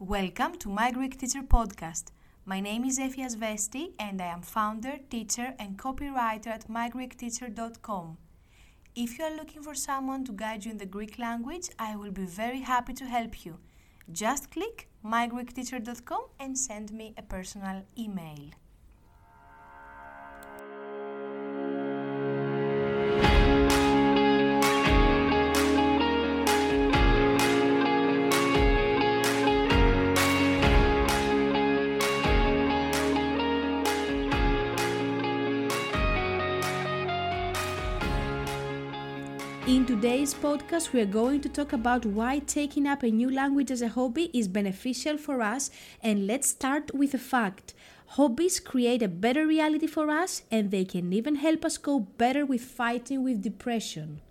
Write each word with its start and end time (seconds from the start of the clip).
Welcome 0.00 0.56
to 0.60 0.70
my 0.70 0.90
Greek 0.92 1.18
Teacher 1.18 1.42
Podcast. 1.42 2.04
My 2.46 2.58
name 2.58 2.86
is 2.86 2.98
Efia 2.98 3.28
Svesti 3.28 3.92
and 3.98 4.22
I 4.22 4.28
am 4.28 4.40
founder, 4.40 4.94
teacher, 5.10 5.52
and 5.58 5.76
copywriter 5.76 6.46
at 6.46 6.68
mygreekteacher.com. 6.70 8.16
If 8.96 9.18
you 9.18 9.24
are 9.26 9.36
looking 9.36 9.62
for 9.62 9.74
someone 9.74 10.24
to 10.24 10.32
guide 10.32 10.64
you 10.64 10.70
in 10.70 10.78
the 10.78 10.86
Greek 10.86 11.18
language, 11.18 11.68
I 11.78 11.96
will 11.96 12.12
be 12.12 12.24
very 12.24 12.60
happy 12.60 12.94
to 12.94 13.04
help 13.04 13.44
you. 13.44 13.58
Just 14.10 14.50
click 14.50 14.88
mygreekteacher.com 15.04 16.22
and 16.40 16.56
send 16.56 16.92
me 16.92 17.12
a 17.18 17.22
personal 17.22 17.82
email. 17.98 18.52
In 39.66 39.84
today's 39.84 40.32
podcast, 40.32 40.94
we 40.94 41.02
are 41.02 41.06
going 41.06 41.42
to 41.42 41.48
talk 41.48 41.74
about 41.74 42.06
why 42.06 42.38
taking 42.38 42.86
up 42.86 43.02
a 43.02 43.10
new 43.10 43.30
language 43.30 43.70
as 43.70 43.82
a 43.82 43.88
hobby 43.88 44.30
is 44.32 44.48
beneficial 44.48 45.18
for 45.18 45.42
us. 45.42 45.70
And 46.02 46.26
let's 46.26 46.48
start 46.48 46.94
with 46.94 47.12
a 47.12 47.18
fact 47.18 47.74
hobbies 48.16 48.58
create 48.58 49.02
a 49.02 49.08
better 49.08 49.46
reality 49.46 49.86
for 49.86 50.08
us, 50.10 50.42
and 50.50 50.70
they 50.70 50.86
can 50.86 51.12
even 51.12 51.36
help 51.36 51.64
us 51.66 51.76
cope 51.76 52.16
better 52.16 52.46
with 52.46 52.62
fighting 52.62 53.22
with 53.22 53.42
depression. 53.42 54.22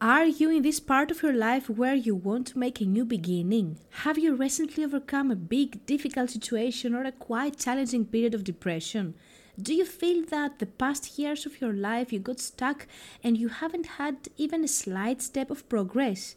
Are 0.00 0.24
you 0.24 0.48
in 0.48 0.62
this 0.62 0.78
part 0.78 1.10
of 1.10 1.22
your 1.22 1.34
life 1.34 1.68
where 1.68 1.96
you 1.96 2.14
want 2.14 2.46
to 2.48 2.58
make 2.58 2.80
a 2.80 2.86
new 2.86 3.04
beginning? 3.04 3.78
Have 4.04 4.16
you 4.16 4.36
recently 4.36 4.84
overcome 4.84 5.32
a 5.32 5.36
big, 5.36 5.84
difficult 5.86 6.30
situation 6.30 6.94
or 6.94 7.02
a 7.02 7.12
quite 7.12 7.58
challenging 7.58 8.06
period 8.06 8.34
of 8.34 8.44
depression? 8.44 9.14
Do 9.60 9.74
you 9.74 9.84
feel 9.84 10.24
that 10.26 10.58
the 10.58 10.66
past 10.66 11.18
years 11.18 11.44
of 11.44 11.60
your 11.60 11.72
life 11.72 12.12
you 12.12 12.20
got 12.20 12.38
stuck 12.38 12.86
and 13.22 13.36
you 13.36 13.48
haven't 13.48 13.86
had 13.98 14.28
even 14.36 14.64
a 14.64 14.68
slight 14.68 15.20
step 15.20 15.50
of 15.50 15.68
progress? 15.68 16.36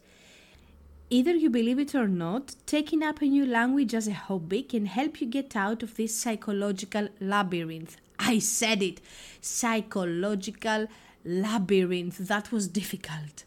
Either 1.10 1.36
you 1.36 1.50
believe 1.50 1.78
it 1.78 1.94
or 1.94 2.08
not, 2.08 2.56
taking 2.66 3.04
up 3.04 3.22
a 3.22 3.26
new 3.26 3.46
language 3.46 3.94
as 3.94 4.08
a 4.08 4.14
hobby 4.14 4.64
can 4.64 4.88
help 4.88 5.22
you 5.22 5.28
get 5.28 5.56
out 5.56 5.84
of 5.84 5.96
this 5.96 6.18
psychological 6.18 7.08
labyrinth. 7.22 7.98
I 8.18 8.40
said 8.40 8.82
it! 8.82 9.00
Psychological 9.40 10.88
labyrinth. 11.24 12.18
That 12.18 12.52
was 12.52 12.68
difficult. 12.68 13.44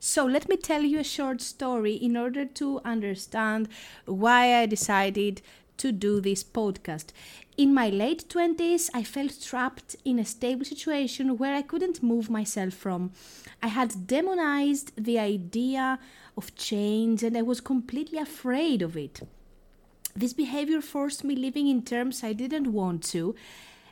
So, 0.00 0.24
let 0.24 0.48
me 0.48 0.56
tell 0.56 0.82
you 0.82 0.98
a 0.98 1.04
short 1.04 1.40
story 1.40 1.92
in 1.92 2.16
order 2.16 2.46
to 2.46 2.80
understand 2.84 3.68
why 4.06 4.60
I 4.60 4.66
decided 4.66 5.42
to 5.80 5.92
do 5.92 6.20
this 6.20 6.44
podcast. 6.44 7.06
In 7.56 7.74
my 7.74 7.90
late 7.90 8.28
20s, 8.28 8.88
I 8.94 9.02
felt 9.02 9.40
trapped 9.42 9.96
in 10.04 10.18
a 10.18 10.24
stable 10.24 10.64
situation 10.64 11.36
where 11.36 11.54
I 11.54 11.62
couldn't 11.62 12.02
move 12.02 12.30
myself 12.30 12.74
from. 12.74 13.12
I 13.62 13.68
had 13.68 14.06
demonized 14.06 14.92
the 14.96 15.18
idea 15.18 15.98
of 16.36 16.54
change 16.54 17.22
and 17.22 17.36
I 17.36 17.42
was 17.42 17.60
completely 17.60 18.18
afraid 18.18 18.82
of 18.82 18.96
it. 18.96 19.20
This 20.16 20.32
behavior 20.32 20.80
forced 20.80 21.22
me 21.24 21.36
living 21.36 21.68
in 21.68 21.82
terms 21.82 22.24
I 22.24 22.32
didn't 22.32 22.72
want 22.72 23.02
to 23.04 23.34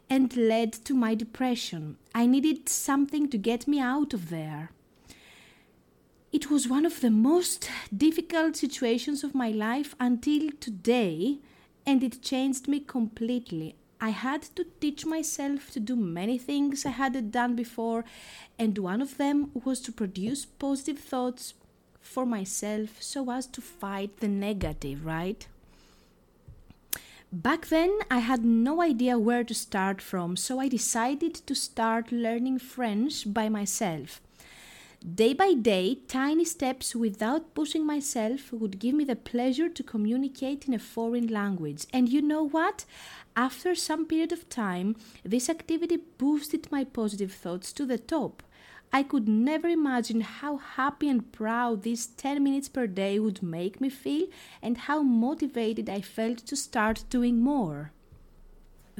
and 0.08 0.34
led 0.36 0.72
to 0.72 0.94
my 0.94 1.14
depression. 1.14 1.98
I 2.14 2.26
needed 2.26 2.68
something 2.68 3.28
to 3.28 3.38
get 3.38 3.68
me 3.68 3.80
out 3.80 4.14
of 4.14 4.30
there. 4.30 4.70
It 6.32 6.50
was 6.50 6.68
one 6.68 6.84
of 6.84 7.00
the 7.00 7.10
most 7.10 7.70
difficult 7.94 8.56
situations 8.56 9.24
of 9.24 9.34
my 9.34 9.50
life 9.50 9.94
until 9.98 10.50
today, 10.60 11.38
and 11.88 12.04
it 12.04 12.20
changed 12.20 12.68
me 12.68 12.80
completely. 12.80 13.74
I 13.98 14.10
had 14.10 14.42
to 14.56 14.66
teach 14.78 15.06
myself 15.06 15.70
to 15.70 15.80
do 15.80 15.96
many 15.96 16.36
things 16.36 16.84
I 16.84 16.90
hadn't 16.90 17.30
done 17.30 17.56
before, 17.56 18.04
and 18.58 18.76
one 18.76 19.00
of 19.00 19.16
them 19.16 19.50
was 19.64 19.80
to 19.80 19.92
produce 19.92 20.44
positive 20.44 20.98
thoughts 20.98 21.54
for 21.98 22.26
myself 22.26 23.02
so 23.02 23.30
as 23.30 23.46
to 23.46 23.62
fight 23.62 24.18
the 24.18 24.28
negative, 24.28 25.06
right? 25.06 25.48
Back 27.32 27.68
then, 27.68 27.98
I 28.10 28.18
had 28.18 28.44
no 28.44 28.82
idea 28.82 29.18
where 29.18 29.44
to 29.44 29.54
start 29.54 30.02
from, 30.02 30.36
so 30.36 30.60
I 30.60 30.68
decided 30.68 31.34
to 31.46 31.54
start 31.54 32.12
learning 32.12 32.58
French 32.58 33.32
by 33.32 33.48
myself. 33.48 34.20
Day 34.98 35.32
by 35.32 35.52
day, 35.52 36.00
tiny 36.08 36.44
steps 36.44 36.96
without 36.96 37.54
pushing 37.54 37.86
myself 37.86 38.52
would 38.52 38.80
give 38.80 38.96
me 38.96 39.04
the 39.04 39.14
pleasure 39.14 39.68
to 39.68 39.82
communicate 39.84 40.66
in 40.66 40.74
a 40.74 40.78
foreign 40.80 41.28
language. 41.28 41.86
And 41.92 42.08
you 42.08 42.20
know 42.20 42.42
what? 42.42 42.84
After 43.36 43.76
some 43.76 44.06
period 44.06 44.32
of 44.32 44.48
time, 44.48 44.96
this 45.24 45.48
activity 45.48 45.98
boosted 46.18 46.66
my 46.72 46.82
positive 46.82 47.32
thoughts 47.32 47.72
to 47.74 47.86
the 47.86 47.96
top. 47.96 48.42
I 48.92 49.04
could 49.04 49.28
never 49.28 49.68
imagine 49.68 50.22
how 50.22 50.56
happy 50.56 51.08
and 51.08 51.30
proud 51.30 51.82
these 51.82 52.08
10 52.08 52.42
minutes 52.42 52.68
per 52.68 52.88
day 52.88 53.20
would 53.20 53.40
make 53.40 53.80
me 53.80 53.90
feel 53.90 54.26
and 54.60 54.78
how 54.78 55.02
motivated 55.02 55.88
I 55.88 56.00
felt 56.00 56.38
to 56.38 56.56
start 56.56 57.04
doing 57.08 57.40
more. 57.40 57.92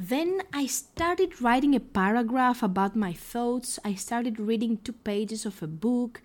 Then 0.01 0.43
I 0.53 0.67
started 0.67 1.43
writing 1.43 1.75
a 1.75 1.81
paragraph 1.81 2.63
about 2.63 2.95
my 2.95 3.13
thoughts. 3.13 3.81
I 3.85 3.95
started 3.95 4.39
reading 4.39 4.77
two 4.77 4.93
pages 4.93 5.45
of 5.45 5.61
a 5.61 5.67
book. 5.67 6.23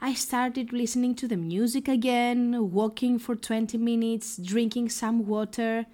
I 0.00 0.14
started 0.14 0.72
listening 0.72 1.14
to 1.16 1.28
the 1.28 1.36
music 1.36 1.86
again, 1.86 2.70
walking 2.72 3.18
for 3.18 3.36
20 3.36 3.76
minutes, 3.76 4.38
drinking 4.38 4.88
some 4.88 5.26
water. 5.26 5.84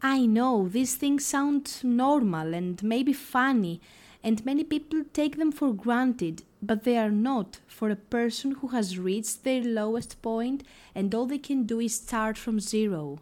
I 0.00 0.24
know 0.24 0.68
these 0.68 0.96
things 0.96 1.26
sound 1.26 1.80
normal 1.82 2.54
and 2.54 2.82
maybe 2.82 3.12
funny, 3.12 3.82
and 4.24 4.42
many 4.46 4.64
people 4.64 5.04
take 5.12 5.36
them 5.36 5.52
for 5.52 5.74
granted, 5.74 6.44
but 6.62 6.84
they 6.84 6.96
are 6.96 7.10
not 7.10 7.58
for 7.66 7.90
a 7.90 7.96
person 7.96 8.52
who 8.52 8.68
has 8.68 8.98
reached 8.98 9.44
their 9.44 9.62
lowest 9.62 10.22
point 10.22 10.62
and 10.94 11.14
all 11.14 11.26
they 11.26 11.36
can 11.36 11.64
do 11.64 11.78
is 11.78 11.96
start 11.96 12.38
from 12.38 12.58
zero. 12.58 13.18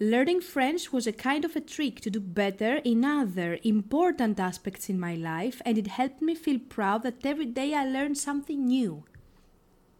Learning 0.00 0.40
French 0.40 0.92
was 0.92 1.08
a 1.08 1.12
kind 1.12 1.44
of 1.44 1.56
a 1.56 1.60
trick 1.60 2.00
to 2.00 2.10
do 2.10 2.20
better 2.20 2.76
in 2.84 3.04
other 3.04 3.58
important 3.64 4.38
aspects 4.38 4.88
in 4.88 5.00
my 5.00 5.16
life, 5.16 5.60
and 5.64 5.76
it 5.76 5.88
helped 5.88 6.22
me 6.22 6.36
feel 6.36 6.60
proud 6.60 7.02
that 7.02 7.26
every 7.26 7.46
day 7.46 7.74
I 7.74 7.84
learned 7.84 8.16
something 8.16 8.64
new. 8.64 9.02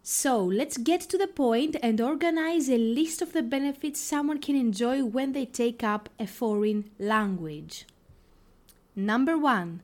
So, 0.05 0.43
let's 0.43 0.77
get 0.77 1.01
to 1.01 1.19
the 1.19 1.27
point 1.27 1.75
and 1.83 2.01
organize 2.01 2.71
a 2.71 2.79
list 2.79 3.21
of 3.23 3.33
the 3.33 3.43
benefits 3.43 4.01
someone 4.01 4.39
can 4.39 4.55
enjoy 4.55 5.05
when 5.05 5.33
they 5.33 5.45
take 5.45 5.83
up 5.83 6.09
a 6.19 6.29
foreign 6.29 6.91
language. 7.01 7.85
Number 8.95 9.37
one, 9.37 9.83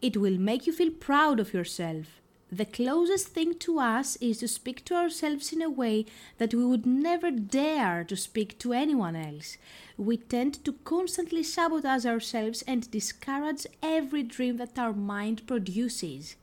it 0.00 0.16
will 0.16 0.38
make 0.38 0.68
you 0.68 0.72
feel 0.72 0.92
proud 0.92 1.40
of 1.40 1.52
yourself. 1.52 2.20
The 2.50 2.64
closest 2.64 3.28
thing 3.28 3.58
to 3.58 3.80
us 3.80 4.16
is 4.20 4.38
to 4.38 4.46
speak 4.46 4.84
to 4.84 4.94
ourselves 4.94 5.52
in 5.52 5.60
a 5.62 5.68
way 5.68 6.06
that 6.38 6.54
we 6.54 6.64
would 6.64 6.86
never 6.86 7.32
dare 7.32 8.04
to 8.04 8.16
speak 8.16 8.56
to 8.60 8.72
anyone 8.72 9.16
else. 9.16 9.58
We 9.96 10.16
tend 10.16 10.64
to 10.64 10.72
constantly 10.72 11.42
sabotage 11.42 12.06
ourselves 12.06 12.62
and 12.62 12.88
discourage 12.90 13.66
every 13.82 14.22
dream 14.22 14.58
that 14.58 14.78
our 14.78 14.92
mind 14.92 15.46
produces. 15.48 16.36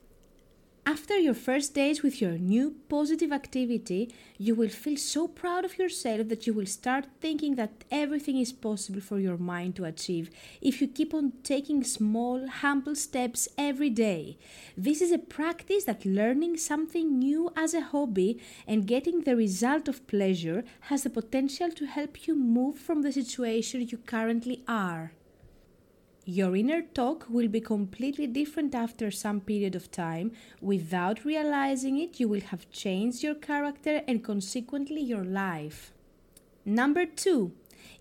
After 0.85 1.17
your 1.17 1.33
first 1.33 1.73
days 1.73 2.03
with 2.03 2.21
your 2.21 2.37
new 2.37 2.75
positive 2.89 3.31
activity, 3.31 4.13
you 4.37 4.53
will 4.53 4.67
feel 4.67 4.97
so 4.97 5.29
proud 5.29 5.63
of 5.63 5.77
yourself 5.77 6.27
that 6.27 6.45
you 6.45 6.53
will 6.53 6.65
start 6.65 7.07
thinking 7.21 7.55
that 7.55 7.85
everything 7.89 8.37
is 8.37 8.51
possible 8.51 8.99
for 8.99 9.17
your 9.17 9.37
mind 9.37 9.77
to 9.77 9.85
achieve 9.85 10.29
if 10.61 10.81
you 10.81 10.89
keep 10.89 11.13
on 11.13 11.31
taking 11.41 11.85
small, 11.85 12.49
humble 12.49 12.95
steps 12.95 13.47
every 13.57 13.89
day. 13.89 14.37
This 14.75 15.01
is 15.01 15.13
a 15.13 15.17
practice 15.17 15.85
that 15.85 16.05
learning 16.05 16.57
something 16.57 17.17
new 17.17 17.49
as 17.55 17.73
a 17.73 17.79
hobby 17.79 18.41
and 18.67 18.85
getting 18.85 19.21
the 19.21 19.37
result 19.37 19.87
of 19.87 20.05
pleasure 20.05 20.65
has 20.81 21.03
the 21.03 21.09
potential 21.09 21.71
to 21.71 21.85
help 21.85 22.27
you 22.27 22.35
move 22.35 22.77
from 22.77 23.03
the 23.03 23.13
situation 23.13 23.87
you 23.89 23.99
currently 23.99 24.65
are. 24.67 25.13
Your 26.25 26.55
inner 26.55 26.81
talk 26.81 27.25
will 27.29 27.49
be 27.49 27.59
completely 27.59 28.27
different 28.27 28.73
after 28.73 29.11
some 29.11 29.41
period 29.41 29.75
of 29.75 29.91
time. 29.91 30.31
Without 30.61 31.25
realizing 31.25 31.99
it, 31.99 32.17
you 32.17 32.29
will 32.29 32.39
have 32.39 32.71
changed 32.71 33.23
your 33.23 33.35
character 33.35 34.01
and 34.07 34.23
consequently 34.23 35.01
your 35.01 35.25
life. 35.25 35.91
Number 36.63 37.05
two, 37.05 37.51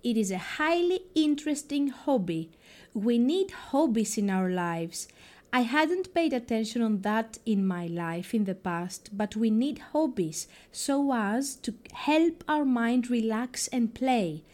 it 0.04 0.16
is 0.16 0.30
a 0.30 0.38
highly 0.38 1.00
interesting 1.16 1.88
hobby. 1.88 2.50
We 2.94 3.18
need 3.18 3.50
hobbies 3.50 4.16
in 4.16 4.30
our 4.30 4.50
lives. 4.50 5.08
I 5.52 5.62
hadn't 5.62 6.14
paid 6.14 6.32
attention 6.32 6.80
on 6.80 7.00
that 7.00 7.38
in 7.44 7.66
my 7.66 7.88
life 7.88 8.34
in 8.34 8.44
the 8.44 8.54
past, 8.54 9.10
but 9.12 9.34
we 9.34 9.50
need 9.50 9.78
hobbies 9.92 10.46
so 10.70 11.12
as 11.12 11.56
to 11.56 11.74
help 11.92 12.44
our 12.46 12.64
mind 12.64 13.10
relax 13.10 13.66
and 13.68 13.92
play 13.92 14.44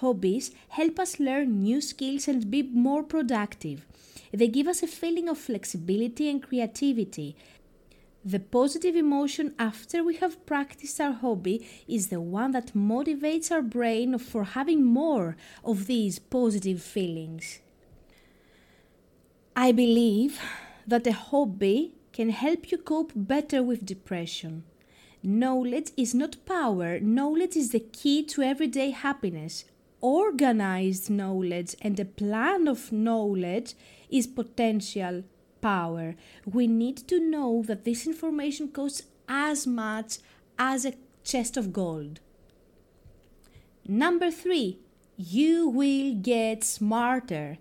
hobbies 0.00 0.50
help 0.68 0.98
us 0.98 1.20
learn 1.20 1.62
new 1.62 1.80
skills 1.80 2.28
and 2.28 2.50
be 2.50 2.62
more 2.62 3.02
productive. 3.02 3.86
They 4.32 4.48
give 4.48 4.66
us 4.66 4.82
a 4.82 4.86
feeling 4.86 5.28
of 5.28 5.38
flexibility 5.38 6.28
and 6.28 6.42
creativity. 6.42 7.36
The 8.24 8.40
positive 8.40 8.96
emotion 8.96 9.54
after 9.58 10.02
we 10.02 10.16
have 10.16 10.46
practiced 10.46 11.00
our 11.00 11.12
hobby 11.12 11.66
is 11.86 12.08
the 12.08 12.20
one 12.20 12.52
that 12.52 12.74
motivates 12.74 13.52
our 13.52 13.62
brain 13.62 14.18
for 14.18 14.44
having 14.44 14.82
more 14.82 15.36
of 15.62 15.86
these 15.86 16.18
positive 16.18 16.82
feelings. 16.82 17.60
I 19.54 19.72
believe 19.72 20.40
that 20.86 21.06
a 21.06 21.12
hobby 21.12 21.92
can 22.12 22.30
help 22.30 22.72
you 22.72 22.78
cope 22.78 23.12
better 23.14 23.62
with 23.62 23.86
depression. 23.86 24.64
Knowledge 25.22 25.90
is 25.96 26.14
not 26.14 26.44
power, 26.44 26.98
knowledge 27.00 27.56
is 27.56 27.70
the 27.70 27.80
key 27.80 28.22
to 28.24 28.42
everyday 28.42 28.90
happiness. 28.90 29.64
Organized 30.04 31.08
knowledge 31.08 31.76
and 31.80 31.98
a 31.98 32.04
plan 32.04 32.68
of 32.68 32.92
knowledge 32.92 33.72
is 34.10 34.26
potential 34.26 35.24
power. 35.62 36.14
We 36.44 36.66
need 36.66 36.98
to 37.08 37.18
know 37.18 37.62
that 37.66 37.86
this 37.86 38.06
information 38.06 38.68
costs 38.68 39.04
as 39.26 39.66
much 39.66 40.18
as 40.58 40.84
a 40.84 40.92
chest 41.24 41.56
of 41.56 41.72
gold. 41.72 42.20
Number 43.88 44.30
three, 44.30 44.78
you 45.16 45.70
will 45.70 46.14
get 46.16 46.64
smarter. 46.64 47.56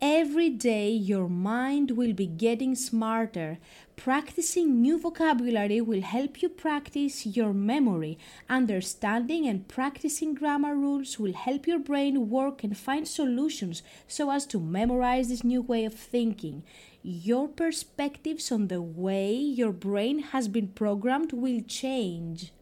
Every 0.00 0.48
day, 0.48 0.90
your 0.90 1.28
mind 1.28 1.96
will 1.96 2.12
be 2.12 2.26
getting 2.26 2.76
smarter. 2.76 3.58
Practicing 3.96 4.80
new 4.80 4.96
vocabulary 4.96 5.80
will 5.80 6.02
help 6.02 6.40
you 6.40 6.48
practice 6.48 7.26
your 7.26 7.52
memory. 7.52 8.16
Understanding 8.48 9.48
and 9.48 9.66
practicing 9.66 10.34
grammar 10.34 10.76
rules 10.76 11.18
will 11.18 11.32
help 11.32 11.66
your 11.66 11.80
brain 11.80 12.30
work 12.30 12.62
and 12.62 12.78
find 12.78 13.08
solutions 13.08 13.82
so 14.06 14.30
as 14.30 14.46
to 14.46 14.60
memorize 14.60 15.30
this 15.30 15.42
new 15.42 15.62
way 15.62 15.84
of 15.84 15.94
thinking. 15.94 16.62
Your 17.02 17.48
perspectives 17.48 18.52
on 18.52 18.68
the 18.68 18.80
way 18.80 19.34
your 19.34 19.72
brain 19.72 20.20
has 20.30 20.46
been 20.46 20.68
programmed 20.68 21.32
will 21.32 21.60
change. 21.62 22.52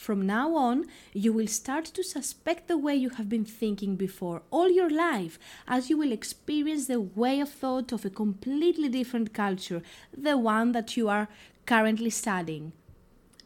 From 0.00 0.24
now 0.24 0.54
on, 0.54 0.86
you 1.12 1.30
will 1.30 1.46
start 1.46 1.84
to 1.84 2.02
suspect 2.02 2.68
the 2.68 2.78
way 2.78 2.96
you 2.96 3.10
have 3.10 3.28
been 3.28 3.44
thinking 3.44 3.96
before 3.96 4.40
all 4.50 4.70
your 4.70 4.88
life, 4.88 5.38
as 5.68 5.90
you 5.90 5.98
will 5.98 6.10
experience 6.10 6.86
the 6.86 7.02
way 7.02 7.38
of 7.38 7.50
thought 7.50 7.92
of 7.92 8.06
a 8.06 8.08
completely 8.08 8.88
different 8.88 9.34
culture, 9.34 9.82
the 10.16 10.38
one 10.38 10.72
that 10.72 10.96
you 10.96 11.10
are 11.10 11.28
currently 11.66 12.08
studying. 12.08 12.72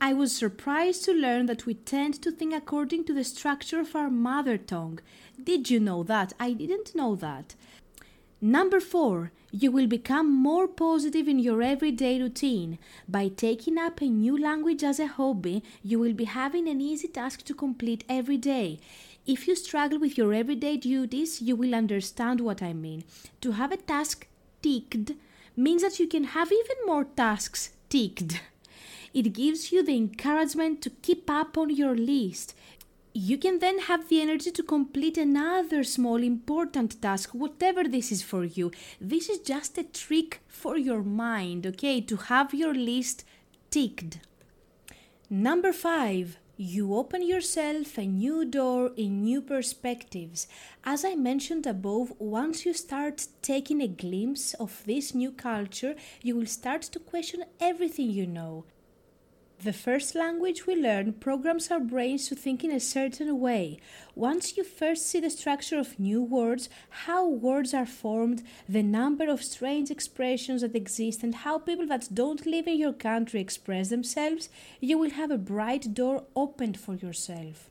I 0.01 0.13
was 0.13 0.31
surprised 0.31 1.05
to 1.07 1.13
learn 1.13 1.47
that 1.47 1.67
we 1.67 1.75
tend 1.75 2.23
to 2.23 2.31
think 2.31 2.55
according 2.55 3.03
to 3.07 3.13
the 3.13 3.25
structure 3.25 3.81
of 3.81 3.97
our 3.97 4.09
mother 4.09 4.57
tongue. 4.57 5.01
Did 5.43 5.71
you 5.71 5.81
know 5.81 6.05
that? 6.05 6.35
I 6.39 6.53
didn't 6.53 6.95
know 6.95 7.17
that. 7.17 7.57
Number 8.41 8.79
four, 8.79 9.33
you 9.55 9.71
will 9.71 9.87
become 9.87 10.35
more 10.35 10.67
positive 10.67 11.29
in 11.29 11.39
your 11.39 11.63
everyday 11.63 12.21
routine. 12.21 12.77
By 13.09 13.29
taking 13.29 13.79
up 13.79 14.01
a 14.01 14.09
new 14.09 14.37
language 14.37 14.83
as 14.83 14.99
a 14.99 15.07
hobby, 15.07 15.63
you 15.81 16.01
will 16.01 16.13
be 16.13 16.25
having 16.25 16.67
an 16.69 16.81
easy 16.81 17.07
task 17.07 17.45
to 17.45 17.55
complete 17.55 18.03
every 18.09 18.37
day. 18.37 18.81
If 19.29 19.47
you 19.47 19.55
struggle 19.55 20.01
with 20.01 20.19
your 20.19 20.35
everyday 20.35 20.77
duties, 20.77 21.41
you 21.41 21.55
will 21.55 21.73
understand 21.73 22.41
what 22.41 22.65
I 22.65 22.73
mean. 22.73 23.05
To 23.43 23.53
have 23.53 23.71
a 23.71 23.77
task 23.77 24.27
ticked 24.61 25.13
means 25.57 25.83
that 25.83 26.01
you 26.01 26.09
can 26.09 26.25
have 26.25 26.51
even 26.51 26.77
more 26.85 27.05
tasks 27.05 27.71
ticked. 27.89 28.41
It 29.15 29.33
gives 29.35 29.71
you 29.71 29.85
the 29.85 29.95
encouragement 29.95 30.83
to 30.83 30.91
keep 30.91 31.31
up 31.31 31.57
on 31.57 31.71
your 31.71 31.95
list 31.95 32.57
you 33.17 33.39
can 33.39 33.61
then 33.61 33.79
have 33.79 34.09
the 34.09 34.21
energy 34.21 34.51
to 34.51 34.63
complete 34.65 35.17
another 35.17 35.85
small 35.85 36.17
important 36.17 37.01
task, 37.01 37.31
whatever 37.31 37.85
this 37.85 38.11
is 38.11 38.25
for 38.25 38.45
you. 38.45 38.73
This 39.01 39.29
is 39.29 39.39
just 39.39 39.79
a 39.79 39.85
trick 39.85 40.41
for 40.49 40.77
your 40.77 41.05
mind, 41.05 41.65
okay, 41.65 42.01
to 42.01 42.17
have 42.17 42.53
your 42.53 42.75
list 42.75 43.25
ticked. 43.71 44.19
Number 45.31 45.73
five, 45.73 46.39
you 46.57 46.93
open 46.95 47.23
yourself 47.25 47.99
a 47.99 48.05
new 48.05 48.45
door 48.45 48.91
in 48.97 49.23
new 49.23 49.41
perspectives. 49.41 50.49
As 50.83 51.05
I 51.05 51.15
mentioned 51.15 51.69
above, 51.69 52.13
once 52.19 52.67
you 52.67 52.75
start 52.75 53.29
taking 53.43 53.81
a 53.81 53.87
glimpse 53.87 54.55
of 54.55 54.83
this 54.87 55.15
new 55.15 55.31
culture, 55.31 55.95
you 56.21 56.35
will 56.35 56.47
start 56.47 56.83
to 56.83 56.99
question 56.99 57.45
everything 57.61 58.11
you 58.11 58.27
know. 58.27 58.65
The 59.63 59.73
first 59.73 60.15
language 60.15 60.67
we 60.67 60.75
learn 60.75 61.15
programs 61.15 61.71
our 61.71 61.81
brains 61.81 62.29
to 62.29 62.35
think 62.35 62.65
in 62.65 62.71
a 62.71 62.81
certain 62.81 63.41
way. 63.41 63.79
Once 64.15 64.57
you 64.57 64.65
first 64.65 65.07
see 65.07 65.21
the 65.21 65.31
structure 65.31 65.79
of 65.79 65.99
new 65.99 66.23
words, 66.23 66.69
how 66.91 67.27
words 67.27 67.73
are 67.73 67.87
formed, 67.87 68.43
the 68.69 68.83
number 68.83 69.27
of 69.29 69.43
strange 69.43 69.91
expressions 69.91 70.61
that 70.61 70.75
exist, 70.75 71.23
and 71.23 71.35
how 71.37 71.59
people 71.59 71.87
that 71.87 72.09
don't 72.13 72.45
live 72.45 72.67
in 72.67 72.79
your 72.79 72.93
country 72.93 73.41
express 73.41 73.89
themselves, 73.89 74.51
you 74.81 74.99
will 74.99 75.11
have 75.11 75.31
a 75.31 75.39
bright 75.39 75.95
door 75.95 76.25
opened 76.37 76.79
for 76.79 76.95
yourself. 76.95 77.71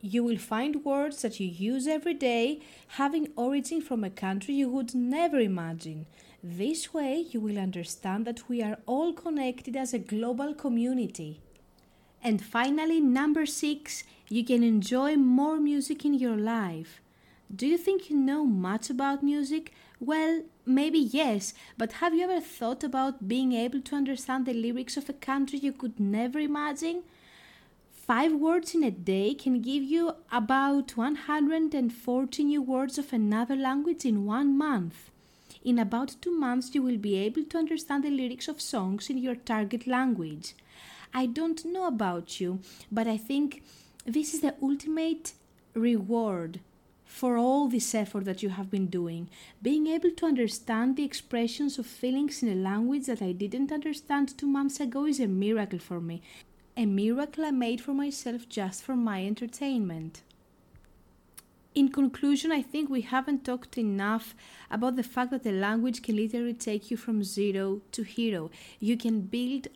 You 0.00 0.22
will 0.22 0.38
find 0.38 0.84
words 0.84 1.22
that 1.22 1.40
you 1.40 1.48
use 1.48 1.86
every 1.86 2.14
day 2.14 2.60
having 2.88 3.32
origin 3.36 3.80
from 3.80 4.04
a 4.04 4.10
country 4.10 4.54
you 4.54 4.68
would 4.68 4.94
never 4.94 5.38
imagine. 5.40 6.06
This 6.42 6.94
way, 6.94 7.26
you 7.30 7.40
will 7.40 7.58
understand 7.58 8.24
that 8.24 8.48
we 8.48 8.62
are 8.62 8.78
all 8.86 9.12
connected 9.12 9.76
as 9.76 9.92
a 9.92 9.98
global 9.98 10.54
community. 10.54 11.40
And 12.22 12.40
finally, 12.40 13.00
number 13.00 13.44
six, 13.44 14.04
you 14.28 14.44
can 14.44 14.62
enjoy 14.62 15.16
more 15.16 15.58
music 15.58 16.04
in 16.04 16.14
your 16.14 16.36
life. 16.36 17.00
Do 17.54 17.66
you 17.66 17.76
think 17.76 18.08
you 18.08 18.16
know 18.16 18.44
much 18.44 18.88
about 18.88 19.22
music? 19.22 19.72
Well, 19.98 20.44
maybe 20.64 20.98
yes, 20.98 21.54
but 21.76 21.94
have 21.94 22.14
you 22.14 22.22
ever 22.30 22.40
thought 22.40 22.84
about 22.84 23.26
being 23.26 23.52
able 23.52 23.80
to 23.80 23.96
understand 23.96 24.46
the 24.46 24.52
lyrics 24.52 24.96
of 24.96 25.08
a 25.08 25.14
country 25.14 25.58
you 25.58 25.72
could 25.72 25.98
never 25.98 26.38
imagine? 26.38 27.02
Five 27.90 28.32
words 28.32 28.76
in 28.76 28.84
a 28.84 28.92
day 28.92 29.34
can 29.34 29.60
give 29.60 29.82
you 29.82 30.14
about 30.30 30.96
140 30.96 32.44
new 32.44 32.62
words 32.62 32.96
of 32.96 33.12
another 33.12 33.56
language 33.56 34.04
in 34.04 34.24
one 34.24 34.56
month. 34.56 35.10
In 35.68 35.78
about 35.78 36.16
two 36.22 36.30
months, 36.30 36.74
you 36.74 36.82
will 36.82 36.96
be 36.96 37.16
able 37.16 37.44
to 37.44 37.58
understand 37.58 38.02
the 38.02 38.08
lyrics 38.08 38.48
of 38.48 38.58
songs 38.58 39.10
in 39.10 39.18
your 39.18 39.34
target 39.34 39.86
language. 39.86 40.54
I 41.12 41.26
don't 41.26 41.62
know 41.62 41.86
about 41.86 42.40
you, 42.40 42.60
but 42.90 43.06
I 43.06 43.18
think 43.18 43.62
this 44.06 44.32
is 44.32 44.40
the 44.40 44.54
ultimate 44.62 45.34
reward 45.74 46.60
for 47.04 47.36
all 47.36 47.68
this 47.68 47.94
effort 47.94 48.24
that 48.24 48.42
you 48.42 48.48
have 48.48 48.70
been 48.70 48.86
doing. 48.86 49.28
Being 49.60 49.88
able 49.88 50.10
to 50.12 50.24
understand 50.24 50.96
the 50.96 51.04
expressions 51.04 51.78
of 51.78 51.86
feelings 51.86 52.42
in 52.42 52.48
a 52.48 52.54
language 52.54 53.04
that 53.04 53.20
I 53.20 53.32
didn't 53.32 53.70
understand 53.70 54.38
two 54.38 54.46
months 54.46 54.80
ago 54.80 55.04
is 55.04 55.20
a 55.20 55.26
miracle 55.26 55.80
for 55.80 56.00
me. 56.00 56.22
A 56.78 56.86
miracle 56.86 57.44
I 57.44 57.50
made 57.50 57.82
for 57.82 57.92
myself 57.92 58.48
just 58.48 58.82
for 58.82 58.96
my 58.96 59.22
entertainment. 59.22 60.22
In 61.78 61.90
conclusion, 61.90 62.50
I 62.50 62.60
think 62.60 62.90
we 62.90 63.02
haven't 63.02 63.44
talked 63.44 63.78
enough 63.78 64.34
about 64.68 64.96
the 64.96 65.04
fact 65.04 65.30
that 65.30 65.46
a 65.46 65.52
language 65.52 66.02
can 66.02 66.16
literally 66.16 66.52
take 66.52 66.90
you 66.90 66.96
from 66.96 67.22
zero 67.22 67.82
to 67.92 68.02
hero. 68.02 68.50
You 68.80 68.96
can 68.96 69.20
build 69.20 69.68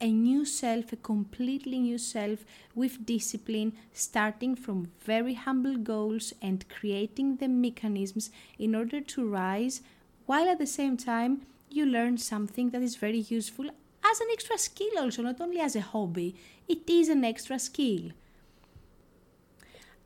a 0.00 0.12
new 0.12 0.44
self, 0.44 0.92
a 0.92 0.96
completely 0.96 1.80
new 1.80 1.98
self 1.98 2.44
with 2.72 3.04
discipline, 3.04 3.72
starting 3.92 4.54
from 4.54 4.92
very 5.00 5.34
humble 5.34 5.76
goals 5.76 6.32
and 6.40 6.68
creating 6.68 7.38
the 7.38 7.48
mechanisms 7.48 8.30
in 8.56 8.76
order 8.76 9.00
to 9.00 9.28
rise, 9.28 9.80
while 10.26 10.48
at 10.48 10.60
the 10.60 10.68
same 10.68 10.96
time 10.96 11.40
you 11.68 11.84
learn 11.84 12.16
something 12.16 12.70
that 12.70 12.80
is 12.80 12.94
very 12.94 13.24
useful 13.38 13.68
as 14.08 14.20
an 14.20 14.28
extra 14.30 14.56
skill 14.56 15.00
also, 15.00 15.22
not 15.22 15.40
only 15.40 15.58
as 15.58 15.74
a 15.74 15.80
hobby, 15.80 16.36
it 16.68 16.88
is 16.88 17.08
an 17.08 17.24
extra 17.24 17.58
skill. 17.58 18.12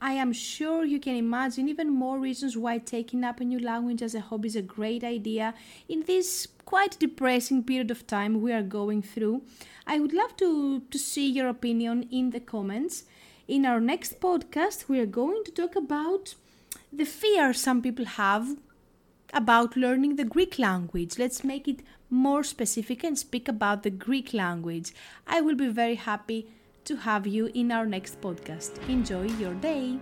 I 0.01 0.13
am 0.13 0.33
sure 0.33 0.85
you 0.85 1.01
can 1.01 1.17
imagine 1.17 1.69
even 1.69 1.91
more 1.91 2.21
reasons 2.21 2.57
why 2.57 2.79
taking 2.79 3.25
up 3.25 3.41
a 3.41 3.45
new 3.45 3.59
language 3.59 4.01
as 4.01 4.15
a 4.15 4.21
hobby 4.21 4.47
is 4.47 4.55
a 4.55 4.63
great 4.63 5.03
idea 5.03 5.55
in 5.89 6.05
this 6.05 6.47
quite 6.65 6.99
depressing 7.01 7.65
period 7.65 7.91
of 7.91 8.07
time 8.07 8.41
we 8.41 8.53
are 8.53 8.63
going 8.63 9.03
through. 9.03 9.43
I 9.87 9.99
would 9.99 10.13
love 10.13 10.37
to, 10.37 10.81
to 10.81 10.99
see 10.99 11.29
your 11.29 11.49
opinion 11.49 12.09
in 12.13 12.31
the 12.31 12.39
comments. 12.39 13.05
In 13.49 13.67
our 13.67 13.81
next 13.81 14.21
podcast, 14.21 14.89
we 14.89 15.01
are 15.01 15.07
going 15.07 15.43
to 15.45 15.51
talk 15.51 15.75
about 15.75 16.35
the 16.93 17.07
fear 17.07 17.53
some 17.53 17.83
people 17.83 18.05
have 18.05 18.57
about 19.33 19.77
learning 19.77 20.17
the 20.17 20.25
Greek 20.25 20.59
language. 20.59 21.19
Let's 21.19 21.43
make 21.43 21.67
it 21.67 21.81
more 22.09 22.45
specific 22.45 23.03
and 23.03 23.19
speak 23.19 23.49
about 23.49 23.83
the 23.83 23.91
Greek 23.91 24.33
language. 24.33 24.93
I 25.27 25.41
will 25.41 25.57
be 25.57 25.69
very 25.69 25.97
happy 25.97 26.49
to 26.89 26.97
have 26.97 27.27
you 27.27 27.51
in 27.53 27.71
our 27.71 27.85
next 27.85 28.19
podcast. 28.23 28.73
Enjoy 28.89 29.25
your 29.37 29.53
day! 29.57 29.99